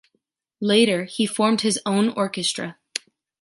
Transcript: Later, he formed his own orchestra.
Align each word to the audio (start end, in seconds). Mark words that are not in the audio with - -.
Later, 0.61 1.03
he 1.03 1.27
formed 1.27 1.61
his 1.61 1.79
own 1.85 2.09
orchestra. 2.09 2.79